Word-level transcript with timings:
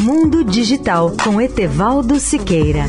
Mundo 0.00 0.44
Digital 0.44 1.12
com 1.24 1.40
Etevaldo 1.40 2.20
Siqueira. 2.20 2.84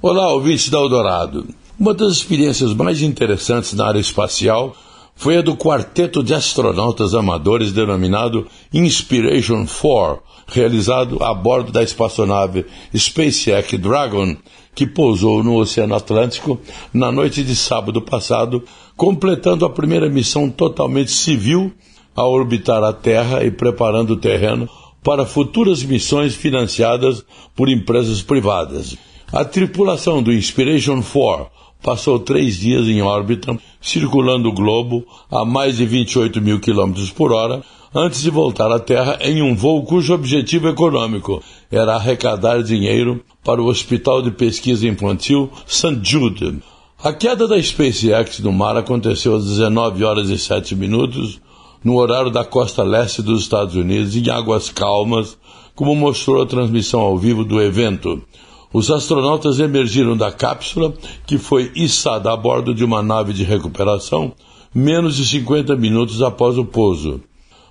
Olá, 0.00 0.32
ouvintes 0.32 0.68
da 0.68 0.78
Eldorado. 0.78 1.48
Uma 1.76 1.92
das 1.92 2.12
experiências 2.12 2.72
mais 2.72 3.02
interessantes 3.02 3.72
na 3.72 3.88
área 3.88 3.98
espacial 3.98 4.76
foi 5.16 5.38
a 5.38 5.42
do 5.42 5.56
quarteto 5.56 6.22
de 6.22 6.34
astronautas 6.34 7.14
amadores 7.14 7.72
denominado 7.72 8.46
Inspiration 8.72 9.66
4, 9.66 10.22
realizado 10.46 11.22
a 11.24 11.32
bordo 11.32 11.72
da 11.72 11.82
espaçonave 11.82 12.66
SpaceX 12.94 13.78
Dragon, 13.78 14.36
que 14.74 14.86
pousou 14.86 15.42
no 15.42 15.56
Oceano 15.56 15.94
Atlântico 15.94 16.60
na 16.92 17.10
noite 17.10 17.42
de 17.42 17.56
sábado 17.56 18.02
passado, 18.02 18.62
completando 18.94 19.64
a 19.64 19.70
primeira 19.70 20.08
missão 20.08 20.50
totalmente 20.50 21.10
civil 21.10 21.72
a 22.14 22.24
orbitar 22.24 22.84
a 22.84 22.92
Terra 22.92 23.42
e 23.42 23.50
preparando 23.50 24.10
o 24.12 24.16
terreno 24.16 24.68
para 25.02 25.24
futuras 25.24 25.82
missões 25.82 26.34
financiadas 26.34 27.24
por 27.54 27.70
empresas 27.70 28.20
privadas. 28.20 28.96
A 29.32 29.44
tripulação 29.44 30.22
do 30.22 30.32
Inspiration 30.32 31.02
4 31.02 31.46
passou 31.86 32.18
três 32.18 32.56
dias 32.56 32.88
em 32.88 33.00
órbita, 33.00 33.56
circulando 33.80 34.48
o 34.48 34.52
globo 34.52 35.06
a 35.30 35.44
mais 35.44 35.76
de 35.76 35.86
28 35.86 36.42
mil 36.42 36.58
quilômetros 36.58 37.12
por 37.12 37.30
hora, 37.30 37.62
antes 37.94 38.22
de 38.22 38.28
voltar 38.28 38.72
à 38.72 38.80
Terra 38.80 39.20
em 39.20 39.40
um 39.40 39.54
voo 39.54 39.84
cujo 39.84 40.12
objetivo 40.12 40.66
econômico 40.66 41.40
era 41.70 41.94
arrecadar 41.94 42.60
dinheiro 42.60 43.22
para 43.44 43.62
o 43.62 43.66
Hospital 43.66 44.20
de 44.20 44.32
Pesquisa 44.32 44.88
Infantil 44.88 45.48
St. 45.64 46.00
Jude. 46.02 46.58
A 47.00 47.12
queda 47.12 47.46
da 47.46 47.62
SpaceX 47.62 48.40
no 48.40 48.52
mar 48.52 48.76
aconteceu 48.76 49.36
às 49.36 49.44
19 49.44 50.02
horas 50.02 50.28
e 50.28 50.36
7 50.36 50.74
minutos, 50.74 51.40
no 51.84 51.98
horário 51.98 52.32
da 52.32 52.44
costa 52.44 52.82
leste 52.82 53.22
dos 53.22 53.42
Estados 53.42 53.76
Unidos, 53.76 54.16
em 54.16 54.28
águas 54.28 54.70
calmas, 54.70 55.38
como 55.72 55.94
mostrou 55.94 56.42
a 56.42 56.46
transmissão 56.46 56.98
ao 56.98 57.16
vivo 57.16 57.44
do 57.44 57.62
evento. 57.62 58.20
Os 58.72 58.90
astronautas 58.90 59.58
emergiram 59.58 60.16
da 60.16 60.30
cápsula, 60.32 60.92
que 61.26 61.38
foi 61.38 61.70
içada 61.74 62.32
a 62.32 62.36
bordo 62.36 62.74
de 62.74 62.84
uma 62.84 63.02
nave 63.02 63.32
de 63.32 63.44
recuperação, 63.44 64.32
menos 64.74 65.16
de 65.16 65.26
50 65.26 65.76
minutos 65.76 66.20
após 66.22 66.58
o 66.58 66.64
pouso. 66.64 67.20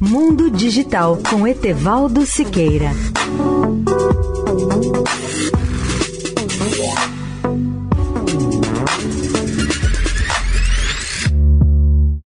Mundo 0.00 0.50
Digital 0.50 1.18
com 1.30 1.46
Etevaldo 1.46 2.24
Siqueira. 2.24 2.92